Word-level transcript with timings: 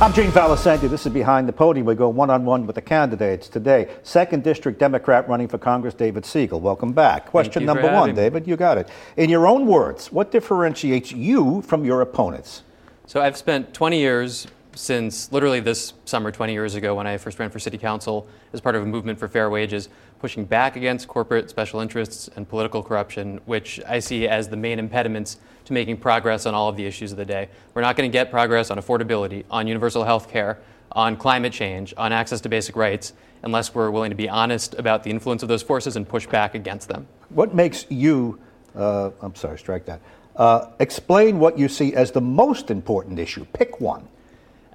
I'm 0.00 0.12
Gene 0.12 0.30
Valicenti. 0.30 0.88
This 0.88 1.06
is 1.06 1.12
Behind 1.12 1.48
the 1.48 1.52
Podium. 1.52 1.84
We 1.84 1.96
go 1.96 2.08
one 2.08 2.30
on 2.30 2.44
one 2.44 2.68
with 2.68 2.76
the 2.76 2.80
candidates 2.80 3.48
today. 3.48 3.88
Second 4.04 4.44
District 4.44 4.78
Democrat 4.78 5.28
running 5.28 5.48
for 5.48 5.58
Congress, 5.58 5.92
David 5.92 6.22
Segal. 6.22 6.60
Welcome 6.60 6.92
back. 6.92 7.26
Question 7.26 7.64
number 7.64 7.92
one, 7.92 8.14
David. 8.14 8.46
You 8.46 8.56
got 8.56 8.78
it. 8.78 8.88
In 9.16 9.28
your 9.28 9.48
own 9.48 9.66
words, 9.66 10.12
what 10.12 10.30
differentiates 10.30 11.10
you 11.10 11.62
from 11.62 11.84
your 11.84 12.00
opponents? 12.00 12.62
So 13.06 13.20
I've 13.20 13.36
spent 13.36 13.74
20 13.74 13.98
years 13.98 14.46
since 14.78 15.32
literally 15.32 15.58
this 15.58 15.92
summer, 16.04 16.30
20 16.30 16.52
years 16.52 16.76
ago, 16.76 16.94
when 16.94 17.06
I 17.06 17.16
first 17.16 17.36
ran 17.40 17.50
for 17.50 17.58
city 17.58 17.76
council 17.76 18.28
as 18.52 18.60
part 18.60 18.76
of 18.76 18.82
a 18.84 18.86
movement 18.86 19.18
for 19.18 19.26
fair 19.26 19.50
wages, 19.50 19.88
pushing 20.20 20.44
back 20.44 20.76
against 20.76 21.08
corporate 21.08 21.50
special 21.50 21.80
interests 21.80 22.30
and 22.36 22.48
political 22.48 22.80
corruption, 22.80 23.40
which 23.44 23.80
I 23.88 23.98
see 23.98 24.28
as 24.28 24.48
the 24.48 24.56
main 24.56 24.78
impediments 24.78 25.38
to 25.64 25.72
making 25.72 25.96
progress 25.96 26.46
on 26.46 26.54
all 26.54 26.68
of 26.68 26.76
the 26.76 26.86
issues 26.86 27.10
of 27.10 27.18
the 27.18 27.24
day. 27.24 27.48
We're 27.74 27.82
not 27.82 27.96
going 27.96 28.08
to 28.08 28.12
get 28.12 28.30
progress 28.30 28.70
on 28.70 28.78
affordability, 28.78 29.44
on 29.50 29.66
universal 29.66 30.04
health 30.04 30.30
care, 30.30 30.60
on 30.92 31.16
climate 31.16 31.52
change, 31.52 31.92
on 31.96 32.12
access 32.12 32.40
to 32.42 32.48
basic 32.48 32.76
rights, 32.76 33.14
unless 33.42 33.74
we're 33.74 33.90
willing 33.90 34.10
to 34.10 34.16
be 34.16 34.28
honest 34.28 34.74
about 34.74 35.02
the 35.02 35.10
influence 35.10 35.42
of 35.42 35.48
those 35.48 35.62
forces 35.62 35.96
and 35.96 36.08
push 36.08 36.28
back 36.28 36.54
against 36.54 36.88
them. 36.88 37.08
What 37.30 37.52
makes 37.52 37.84
you, 37.88 38.38
uh, 38.76 39.10
I'm 39.22 39.34
sorry, 39.34 39.58
strike 39.58 39.86
that. 39.86 40.00
Uh, 40.36 40.70
explain 40.78 41.40
what 41.40 41.58
you 41.58 41.68
see 41.68 41.94
as 41.96 42.12
the 42.12 42.20
most 42.20 42.70
important 42.70 43.18
issue. 43.18 43.44
Pick 43.52 43.80
one. 43.80 44.08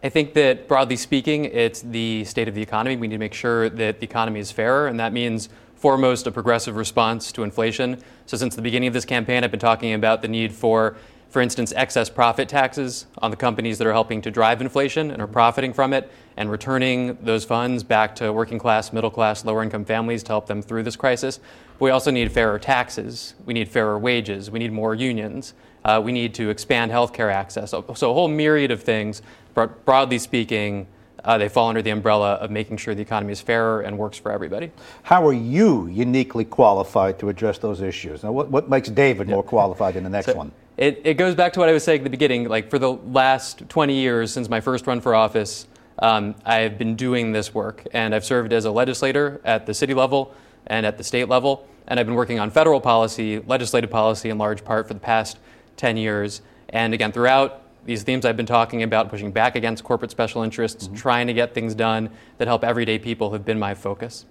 I 0.06 0.10
think 0.10 0.34
that 0.34 0.68
broadly 0.68 0.98
speaking, 0.98 1.46
it's 1.46 1.82
the 1.82 2.26
state 2.26 2.50
of 2.50 2.56
the 2.56 2.62
economy. 2.62 2.98
We 2.98 3.08
need 3.08 3.16
to 3.16 3.20
make 3.20 3.34
sure 3.34 3.70
that 3.70 4.02
the 4.02 4.04
economy 4.04 4.42
is 4.42 4.52
fairer, 4.52 4.88
and 4.88 5.00
that 5.00 5.14
means 5.14 5.48
foremost 5.76 6.28
a 6.28 6.32
progressive 6.32 6.76
response 6.76 7.32
to 7.32 7.44
inflation. 7.44 8.04
So, 8.26 8.36
since 8.36 8.54
the 8.54 8.62
beginning 8.62 8.88
of 8.88 8.94
this 8.94 9.06
campaign, 9.06 9.46
I've 9.46 9.52
been 9.52 9.62
talking 9.62 9.94
about 9.94 10.22
the 10.22 10.28
need 10.28 10.52
for, 10.52 10.98
for 11.30 11.42
instance, 11.42 11.72
excess 11.78 12.10
profit 12.10 12.50
taxes 12.50 13.06
on 13.20 13.32
the 13.32 13.38
companies 13.38 13.78
that 13.78 13.88
are 13.88 13.94
helping 13.94 14.22
to 14.24 14.30
drive 14.30 14.60
inflation 14.60 15.10
and 15.10 15.22
are 15.22 15.28
profiting 15.28 15.72
from 15.72 15.94
it, 15.94 16.12
and 16.36 16.52
returning 16.52 17.18
those 17.22 17.46
funds 17.46 17.82
back 17.82 18.14
to 18.18 18.34
working 18.34 18.60
class, 18.60 18.92
middle 18.92 19.10
class, 19.10 19.46
lower 19.46 19.64
income 19.64 19.86
families 19.86 20.22
to 20.24 20.34
help 20.34 20.48
them 20.48 20.62
through 20.62 20.84
this 20.84 20.98
crisis. 20.98 21.40
But 21.80 21.86
we 21.86 21.92
also 21.92 22.12
need 22.12 22.30
fairer 22.30 22.60
taxes, 22.60 23.36
we 23.46 23.54
need 23.54 23.70
fairer 23.70 23.98
wages, 23.98 24.52
we 24.52 24.60
need 24.60 24.74
more 24.74 24.96
unions, 24.96 25.54
uh, 25.86 26.02
we 26.04 26.12
need 26.12 26.34
to 26.34 26.50
expand 26.50 26.92
healthcare 26.92 27.32
access. 27.32 27.72
So, 27.72 27.86
so, 27.96 28.12
a 28.12 28.14
whole 28.14 28.28
myriad 28.28 28.72
of 28.72 28.84
things 28.84 29.22
but 29.54 29.86
broadly 29.86 30.20
speaking, 30.20 30.88
uh, 31.24 31.38
they 31.38 31.48
fall 31.48 31.70
under 31.70 31.82
the 31.82 31.90
umbrella 31.90 32.34
of 32.34 32.52
making 32.52 32.78
sure 32.78 32.94
the 32.94 33.02
economy 33.02 33.32
is 33.32 33.42
fairer 33.42 33.82
and 33.82 33.98
works 33.98 34.18
for 34.18 34.32
everybody. 34.32 34.72
How 35.04 35.26
are 35.26 35.34
you 35.34 35.88
uniquely 35.88 36.44
qualified 36.44 37.18
to 37.20 37.30
address 37.30 37.58
those 37.58 37.82
issues? 37.82 38.24
Now, 38.24 38.32
what, 38.32 38.50
what 38.50 38.70
makes 38.70 38.90
David 38.90 39.30
more 39.30 39.44
qualified 39.44 39.96
in 39.96 40.04
the 40.04 40.10
next 40.10 40.28
so 40.28 40.36
one? 40.36 40.52
It, 40.76 41.02
it 41.06 41.14
goes 41.16 41.36
back 41.36 41.54
to 41.54 41.60
what 41.60 41.70
I 41.70 41.72
was 41.72 41.84
saying 41.84 42.00
at 42.00 42.04
the 42.04 42.10
beginning. 42.10 42.50
Like 42.50 42.70
for 42.70 42.80
the 42.80 42.94
last 42.94 43.70
20 43.70 43.94
years 43.94 44.34
since 44.34 44.50
my 44.50 44.60
first 44.60 44.86
run 44.88 45.00
for 45.00 45.16
office, 45.16 45.68
um, 46.00 46.36
I've 46.46 46.78
been 46.78 46.96
doing 46.96 47.32
this 47.32 47.54
work, 47.54 47.86
and 47.94 48.16
I've 48.16 48.26
served 48.26 48.52
as 48.52 48.66
a 48.66 48.72
legislator 48.72 49.40
at 49.46 49.66
the 49.66 49.74
city 49.74 49.94
level 49.94 50.34
and 50.68 50.86
at 50.86 50.98
the 50.98 51.04
state 51.04 51.30
level, 51.30 51.68
and 51.88 52.00
I've 52.00 52.06
been 52.06 52.16
working 52.16 52.40
on 52.40 52.50
federal 52.50 52.82
policy, 52.82 53.40
legislative 53.40 53.92
policy 53.92 54.30
in 54.30 54.38
large 54.38 54.64
part 54.66 54.88
for 54.88 54.94
the 54.94 55.00
past 55.00 55.38
10 55.78 55.98
years. 55.98 56.42
And 56.70 56.94
again, 56.94 57.12
throughout 57.12 57.63
these 57.86 58.04
themes 58.04 58.26
I've 58.26 58.38
been 58.38 58.46
talking 58.46 58.84
about, 58.84 59.10
pushing 59.10 59.32
back 59.32 59.56
against 59.56 59.84
corporate 59.84 60.12
special 60.12 60.44
interests, 60.44 60.86
mm-hmm. 60.86 60.96
trying 60.96 61.28
to 61.28 61.34
get 61.34 61.54
things 61.54 61.76
done 61.76 62.10
that 62.38 62.48
help 62.48 62.64
everyday 62.64 63.00
people, 63.00 63.32
have 63.32 63.46
been 63.46 63.60
my 63.60 63.74
focus. 63.74 64.26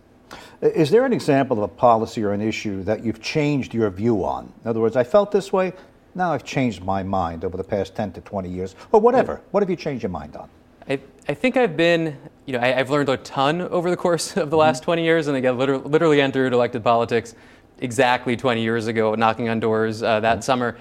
Is 0.62 0.91
there 0.91 1.05
an 1.05 1.12
example 1.12 1.58
of 1.58 1.64
a 1.64 1.69
policy 1.69 2.23
or 2.23 2.33
an 2.33 2.41
issue 2.41 2.83
that 2.84 3.05
you've 3.05 3.20
changed 3.20 3.75
your 3.75 3.91
view 3.91 4.25
on? 4.25 4.53
In 4.64 4.70
other 4.70 4.80
words, 4.80 4.97
I 4.97 5.05
felt 5.05 5.30
this 5.30 5.53
way, 5.53 5.73
now 6.14 6.33
I've 6.33 6.45
changed 6.45 6.83
my 6.83 7.03
mind 7.03 7.45
over 7.45 7.56
the 7.56 7.64
past 7.64 7.95
10 7.95 8.12
to 8.12 8.20
20 8.20 8.48
years, 8.48 8.75
or 8.92 9.00
whatever. 9.00 9.41
What 9.50 9.62
have 9.62 9.70
you 9.70 9.77
changed 9.77 10.03
your 10.03 10.11
mind 10.11 10.36
on? 10.36 10.48
I, 10.89 11.00
I 11.28 11.34
think 11.34 11.56
I've 11.56 11.77
been, 11.77 12.17
you 12.47 12.53
know, 12.53 12.61
I, 12.61 12.69
have 12.69 12.91
learned 12.91 13.08
a 13.08 13.17
ton 13.19 13.62
over 13.62 13.91
the 13.91 13.97
course 13.97 14.36
of 14.36 14.50
the 14.50 14.57
last 14.57 14.79
mm-hmm. 14.79 14.86
20 14.86 15.05
years, 15.05 15.27
and 15.29 15.36
I 15.36 15.51
literally, 15.51 15.89
literally 15.89 16.20
entered 16.20 16.52
elected 16.52 16.84
politics 16.84 17.34
exactly 17.79 18.36
20 18.36 18.63
years 18.63 18.86
ago, 18.86 19.14
knocking 19.14 19.48
on 19.48 19.61
doors 19.61 20.02
uh, 20.02 20.20
that 20.20 20.34
mm-hmm. 20.34 20.42
summer. 20.42 20.77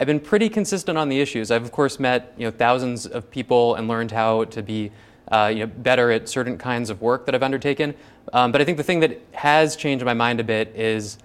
I've 0.00 0.06
been 0.06 0.20
pretty 0.20 0.48
consistent 0.48 0.96
on 0.96 1.10
the 1.10 1.20
issues. 1.20 1.50
I've 1.50 1.62
of 1.62 1.72
course 1.72 2.00
met 2.00 2.32
you 2.38 2.46
know 2.46 2.50
thousands 2.50 3.06
of 3.06 3.30
people 3.30 3.74
and 3.74 3.86
learned 3.86 4.10
how 4.10 4.44
to 4.44 4.62
be 4.62 4.90
uh, 5.30 5.52
you 5.52 5.60
know 5.60 5.66
better 5.66 6.10
at 6.10 6.28
certain 6.28 6.56
kinds 6.56 6.88
of 6.88 7.02
work 7.02 7.26
that 7.26 7.34
I've 7.34 7.42
undertaken. 7.42 7.94
Um, 8.32 8.50
but 8.50 8.62
I 8.62 8.64
think 8.64 8.78
the 8.78 8.82
thing 8.82 9.00
that 9.00 9.20
has 9.32 9.76
changed 9.76 10.04
my 10.04 10.14
mind 10.14 10.40
a 10.40 10.44
bit 10.44 10.74
is 10.74 11.18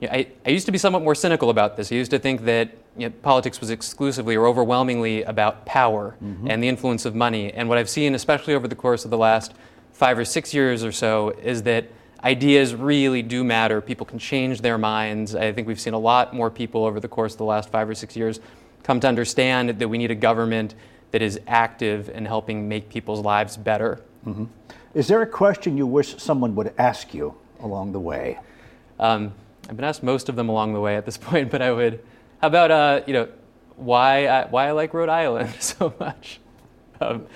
you 0.00 0.08
know, 0.08 0.14
I, 0.14 0.26
I 0.44 0.50
used 0.50 0.66
to 0.66 0.72
be 0.72 0.78
somewhat 0.78 1.02
more 1.02 1.14
cynical 1.14 1.50
about 1.50 1.76
this. 1.76 1.92
I 1.92 1.94
used 1.94 2.10
to 2.10 2.18
think 2.18 2.44
that 2.44 2.70
you 2.96 3.08
know, 3.08 3.14
politics 3.22 3.60
was 3.60 3.70
exclusively 3.70 4.34
or 4.34 4.46
overwhelmingly 4.46 5.22
about 5.22 5.64
power 5.64 6.16
mm-hmm. 6.22 6.50
and 6.50 6.62
the 6.62 6.68
influence 6.68 7.04
of 7.04 7.14
money. 7.14 7.52
And 7.52 7.68
what 7.68 7.78
I've 7.78 7.88
seen, 7.88 8.14
especially 8.14 8.54
over 8.54 8.66
the 8.66 8.74
course 8.74 9.04
of 9.04 9.10
the 9.10 9.18
last 9.18 9.54
five 9.92 10.18
or 10.18 10.24
six 10.24 10.52
years 10.52 10.82
or 10.82 10.92
so, 10.92 11.30
is 11.42 11.62
that 11.62 11.86
ideas 12.22 12.74
really 12.74 13.22
do 13.22 13.44
matter. 13.44 13.80
People 13.80 14.06
can 14.06 14.18
change 14.18 14.60
their 14.60 14.78
minds. 14.78 15.34
I 15.34 15.52
think 15.52 15.68
we've 15.68 15.80
seen 15.80 15.94
a 15.94 15.98
lot 15.98 16.34
more 16.34 16.50
people 16.50 16.84
over 16.84 17.00
the 17.00 17.08
course 17.08 17.32
of 17.34 17.38
the 17.38 17.44
last 17.44 17.70
five 17.70 17.88
or 17.88 17.94
six 17.94 18.16
years 18.16 18.40
come 18.82 19.00
to 19.00 19.08
understand 19.08 19.70
that 19.78 19.88
we 19.88 19.98
need 19.98 20.10
a 20.10 20.14
government 20.14 20.74
that 21.10 21.22
is 21.22 21.40
active 21.46 22.08
in 22.10 22.24
helping 22.24 22.68
make 22.68 22.88
people's 22.88 23.20
lives 23.20 23.56
better. 23.56 24.00
Mm-hmm. 24.26 24.44
Is 24.94 25.08
there 25.08 25.22
a 25.22 25.26
question 25.26 25.76
you 25.76 25.86
wish 25.86 26.16
someone 26.18 26.54
would 26.54 26.72
ask 26.78 27.12
you 27.12 27.34
along 27.60 27.92
the 27.92 28.00
way? 28.00 28.38
Um, 28.98 29.34
I've 29.68 29.76
been 29.76 29.84
asked 29.84 30.02
most 30.02 30.28
of 30.28 30.36
them 30.36 30.48
along 30.48 30.72
the 30.72 30.80
way 30.80 30.96
at 30.96 31.04
this 31.04 31.18
point, 31.28 31.50
but 31.50 31.62
I 31.62 31.72
would. 31.72 32.02
How 32.40 32.48
about 32.48 32.70
uh, 32.70 33.00
you 33.06 33.12
know 33.12 33.28
why 33.76 34.26
I, 34.26 34.46
why 34.46 34.68
I 34.68 34.72
like 34.72 34.94
Rhode 34.94 35.08
Island 35.08 35.54
so 35.60 35.94
much? 35.98 36.40
Um, 37.00 37.26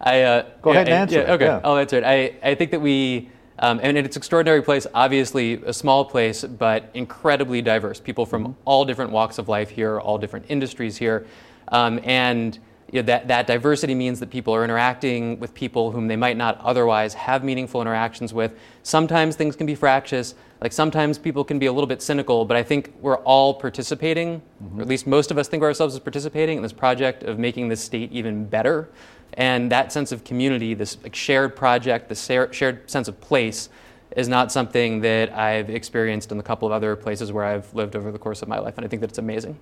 I 0.00 0.22
uh, 0.22 0.46
go 0.60 0.70
ahead 0.70 0.88
and 0.88 0.94
answer. 0.94 1.20
Yeah, 1.20 1.32
okay, 1.32 1.44
yeah. 1.46 1.60
I'll 1.64 1.78
answer 1.78 1.98
it. 1.98 2.04
I, 2.04 2.34
I 2.42 2.54
think 2.54 2.70
that 2.72 2.80
we 2.80 3.30
um, 3.58 3.80
and 3.82 3.96
it's 3.96 4.16
an 4.16 4.20
extraordinary 4.20 4.62
place, 4.62 4.86
obviously 4.94 5.54
a 5.64 5.72
small 5.72 6.04
place, 6.04 6.44
but 6.44 6.90
incredibly 6.94 7.62
diverse. 7.62 8.00
People 8.00 8.26
from 8.26 8.44
mm-hmm. 8.44 8.60
all 8.64 8.84
different 8.84 9.10
walks 9.10 9.38
of 9.38 9.48
life 9.48 9.70
here, 9.70 9.98
all 9.98 10.18
different 10.18 10.46
industries 10.48 10.96
here. 10.96 11.26
Um, 11.68 12.00
and 12.04 12.58
you 12.92 13.02
know, 13.02 13.06
that, 13.06 13.28
that 13.28 13.46
diversity 13.46 13.94
means 13.94 14.20
that 14.20 14.30
people 14.30 14.54
are 14.54 14.62
interacting 14.62 15.40
with 15.40 15.52
people 15.54 15.90
whom 15.90 16.06
they 16.06 16.16
might 16.16 16.36
not 16.36 16.60
otherwise 16.60 17.14
have 17.14 17.42
meaningful 17.42 17.80
interactions 17.80 18.32
with. 18.32 18.52
Sometimes 18.82 19.34
things 19.34 19.56
can 19.56 19.66
be 19.66 19.74
fractious, 19.74 20.34
like 20.60 20.72
sometimes 20.72 21.18
people 21.18 21.44
can 21.44 21.58
be 21.58 21.66
a 21.66 21.72
little 21.72 21.88
bit 21.88 22.00
cynical, 22.00 22.44
but 22.44 22.56
I 22.56 22.62
think 22.62 22.94
we're 23.00 23.18
all 23.18 23.54
participating, 23.54 24.40
mm-hmm. 24.62 24.78
or 24.78 24.82
at 24.82 24.88
least 24.88 25.06
most 25.06 25.30
of 25.30 25.38
us 25.38 25.48
think 25.48 25.62
of 25.62 25.64
ourselves 25.64 25.94
as 25.94 26.00
participating 26.00 26.56
in 26.56 26.62
this 26.62 26.72
project 26.72 27.24
of 27.24 27.38
making 27.38 27.68
this 27.68 27.82
state 27.82 28.12
even 28.12 28.46
better. 28.46 28.88
And 29.34 29.70
that 29.72 29.92
sense 29.92 30.12
of 30.12 30.24
community, 30.24 30.72
this 30.72 30.96
like, 31.02 31.14
shared 31.14 31.56
project, 31.56 32.08
this 32.08 32.24
shared 32.24 32.88
sense 32.88 33.08
of 33.08 33.20
place, 33.20 33.68
is 34.16 34.28
not 34.28 34.50
something 34.50 35.00
that 35.00 35.30
I've 35.32 35.68
experienced 35.68 36.32
in 36.32 36.38
a 36.38 36.42
couple 36.42 36.66
of 36.66 36.72
other 36.72 36.96
places 36.96 37.32
where 37.32 37.44
I've 37.44 37.72
lived 37.74 37.96
over 37.96 38.10
the 38.10 38.18
course 38.18 38.40
of 38.40 38.48
my 38.48 38.58
life. 38.58 38.78
And 38.78 38.84
I 38.86 38.88
think 38.88 39.00
that 39.00 39.10
it's 39.10 39.18
amazing. 39.18 39.58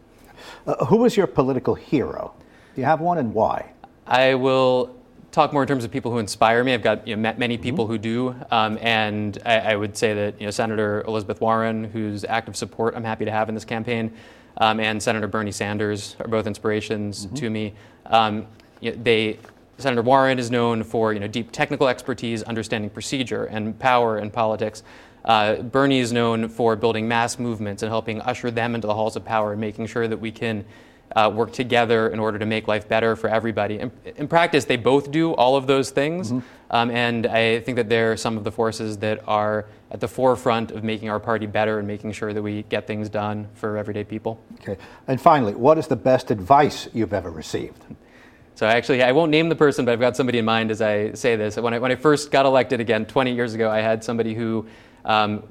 Uh, 0.67 0.87
was 0.91 1.17
your 1.17 1.27
political 1.27 1.75
hero? 1.75 2.34
Do 2.75 2.81
you 2.81 2.87
have 2.87 3.01
one 3.01 3.19
and 3.19 3.33
why? 3.33 3.73
I 4.07 4.35
will 4.35 4.97
talk 5.31 5.53
more 5.53 5.62
in 5.62 5.69
terms 5.69 5.85
of 5.85 5.91
people 5.91 6.11
who 6.11 6.19
inspire 6.19 6.62
me. 6.65 6.75
I've 6.75 6.83
got 6.83 7.07
you 7.07 7.15
know, 7.15 7.23
met 7.23 7.39
many 7.39 7.57
people 7.57 7.85
mm-hmm. 7.85 7.93
who 7.93 7.99
do, 7.99 8.37
um, 8.51 8.79
and 8.81 9.39
I, 9.45 9.59
I, 9.59 9.77
would 9.77 9.97
say 9.97 10.15
that 10.15 10.41
you 10.41 10.47
know 10.47 10.51
Senator 10.51 11.03
Elizabeth 11.07 11.41
Warren, 11.41 11.84
whose 11.84 12.25
active 12.25 12.57
support 12.57 12.95
I'm 12.97 13.05
happy 13.05 13.25
to 13.25 13.31
have 13.31 13.49
in 13.49 13.55
this 13.55 13.65
campaign, 13.65 14.13
um, 14.59 14.81
and 14.81 15.03
Senator 15.03 15.27
Bernie 15.27 15.53
Sanders 15.53 16.17
are 16.21 16.29
both 16.29 16.47
inspirations 16.47 17.27
mm-hmm. 17.27 17.34
to 17.37 17.51
me. 17.51 17.75
Um, 18.07 18.47
you 18.81 18.91
know, 18.93 19.03
they 19.03 19.39
Senator 19.79 20.03
Warren 20.03 20.39
is 20.39 20.51
known 20.51 20.83
for 20.83 21.13
you 21.13 21.21
know, 21.21 21.29
deep 21.29 21.53
technical 21.53 21.89
expertise, 21.89 22.43
understanding 22.43 22.91
procedure 22.91 23.45
and 23.47 23.79
power 23.79 24.19
in 24.19 24.31
politics. 24.31 24.83
Uh, 25.25 25.57
Bernie 25.57 26.01
is 26.01 26.13
known 26.13 26.49
for 26.49 26.77
building 26.77 27.09
mass 27.09 27.39
movements 27.39 27.83
and 27.83 27.91
helping 27.91 28.21
usher 28.21 28.51
them 28.51 28.75
into 28.75 28.87
the 28.87 28.95
halls 28.95 29.17
of 29.17 29.25
power 29.25 29.53
and 29.53 29.61
making 29.61 29.87
sure 29.87 30.07
that 30.07 30.19
we 30.19 30.31
can 30.31 30.65
uh, 31.15 31.31
work 31.32 31.53
together 31.53 32.09
in 32.09 32.18
order 32.18 32.39
to 32.39 32.47
make 32.47 32.66
life 32.68 32.89
better 32.89 33.16
for 33.16 33.28
everybody. 33.28 33.78
In, 33.78 33.92
in 34.16 34.28
practice, 34.28 34.65
they 34.65 34.77
both 34.77 35.10
do 35.10 35.33
all 35.33 35.56
of 35.56 35.66
those 35.66 35.91
things, 35.91 36.33
mm-hmm. 36.33 36.47
um, 36.71 36.91
and 36.91 37.27
I 37.27 37.60
think 37.60 37.77
that 37.77 37.89
they're 37.89 38.16
some 38.16 38.36
of 38.36 38.45
the 38.45 38.53
forces 38.53 38.98
that 38.98 39.27
are 39.28 39.66
at 39.91 40.01
the 40.01 40.09
forefront 40.09 40.72
of 40.72 40.83
making 40.83 41.10
our 41.10 41.21
party 41.21 41.47
better 41.47 41.78
and 41.78 41.86
making 41.86 42.12
sure 42.12 42.33
that 42.33 42.42
we 42.42 42.62
get 42.65 42.86
things 42.86 43.09
done 43.09 43.48
for 43.54 43.77
everyday 43.77 44.04
people. 44.04 44.41
Okay, 44.60 44.77
and 45.06 45.21
finally, 45.21 45.54
what 45.54 45.78
is 45.78 45.86
the 45.86 45.97
best 45.97 46.30
advice 46.30 46.89
you've 46.92 47.12
ever 47.12 47.30
received? 47.30 47.84
So 48.57 48.66
actually, 48.66 49.03
I 49.03 49.10
won't 49.12 49.33
name 49.33 49.48
the 49.48 49.57
person, 49.57 49.84
but 49.84 49.92
I've 49.92 50.00
got 50.00 50.16
somebody 50.16 50.39
in 50.39 50.45
mind 50.45 50.71
as 50.71 50.80
I 50.80 51.12
say 51.12 51.34
this. 51.34 51.57
When 51.57 51.74
I, 51.74 51.78
when 51.80 51.91
I 51.91 51.97
first 51.97 52.30
got 52.30 52.47
elected 52.47 52.80
again 52.80 53.04
20 53.04 53.34
years 53.34 53.54
ago, 53.54 53.68
I 53.68 53.80
had 53.80 54.04
somebody 54.04 54.33
who 54.33 54.66
um, 55.04 55.42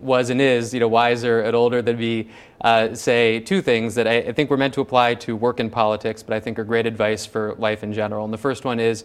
was 0.00 0.30
and 0.30 0.40
is, 0.40 0.72
you 0.72 0.80
know, 0.80 0.88
wiser 0.88 1.42
and 1.42 1.54
older 1.54 1.82
than 1.82 1.98
me, 1.98 2.28
uh, 2.60 2.94
say 2.94 3.40
two 3.40 3.62
things 3.62 3.94
that 3.94 4.06
I, 4.06 4.16
I, 4.18 4.32
think 4.32 4.50
were 4.50 4.56
meant 4.56 4.74
to 4.74 4.80
apply 4.80 5.14
to 5.14 5.36
work 5.36 5.60
in 5.60 5.70
politics, 5.70 6.22
but 6.22 6.34
I 6.34 6.40
think 6.40 6.58
are 6.58 6.64
great 6.64 6.86
advice 6.86 7.24
for 7.26 7.54
life 7.58 7.82
in 7.82 7.92
general. 7.92 8.24
And 8.24 8.32
the 8.32 8.38
first 8.38 8.64
one 8.64 8.80
is, 8.80 9.04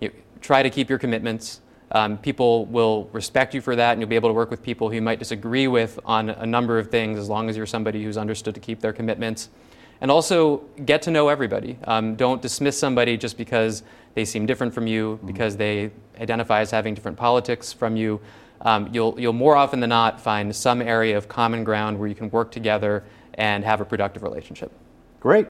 you 0.00 0.08
know, 0.08 0.14
try 0.40 0.62
to 0.62 0.70
keep 0.70 0.88
your 0.88 0.98
commitments. 0.98 1.60
Um, 1.92 2.18
people 2.18 2.66
will 2.66 3.08
respect 3.12 3.54
you 3.54 3.60
for 3.60 3.74
that, 3.74 3.92
and 3.92 4.00
you'll 4.00 4.08
be 4.08 4.16
able 4.16 4.28
to 4.28 4.34
work 4.34 4.50
with 4.50 4.62
people 4.62 4.88
who 4.88 4.96
you 4.96 5.02
might 5.02 5.18
disagree 5.18 5.66
with 5.66 5.98
on 6.04 6.30
a 6.30 6.46
number 6.46 6.78
of 6.78 6.90
things 6.90 7.18
as 7.18 7.28
long 7.28 7.48
as 7.48 7.56
you're 7.56 7.66
somebody 7.66 8.04
who's 8.04 8.16
understood 8.16 8.54
to 8.54 8.60
keep 8.60 8.80
their 8.80 8.92
commitments. 8.92 9.48
and 10.02 10.10
also 10.10 10.58
get 10.86 11.02
to 11.02 11.10
know 11.10 11.28
everybody. 11.28 11.76
Um, 11.84 12.14
don't 12.16 12.40
dismiss 12.40 12.78
somebody 12.78 13.18
just 13.18 13.36
because 13.36 13.82
they 14.14 14.24
seem 14.24 14.46
different 14.46 14.72
from 14.72 14.86
you, 14.86 15.16
mm-hmm. 15.16 15.26
because 15.26 15.56
they 15.56 15.90
identify 16.18 16.60
as 16.60 16.70
having 16.70 16.94
different 16.94 17.18
politics 17.18 17.72
from 17.72 17.96
you. 17.96 18.20
Um, 18.62 18.90
you'll, 18.92 19.18
you'll 19.18 19.32
more 19.32 19.56
often 19.56 19.80
than 19.80 19.90
not 19.90 20.20
find 20.20 20.54
some 20.54 20.82
area 20.82 21.16
of 21.16 21.28
common 21.28 21.64
ground 21.64 21.98
where 21.98 22.08
you 22.08 22.14
can 22.14 22.30
work 22.30 22.50
together 22.50 23.04
and 23.34 23.64
have 23.64 23.80
a 23.80 23.84
productive 23.84 24.22
relationship. 24.22 24.70
Great. 25.20 25.49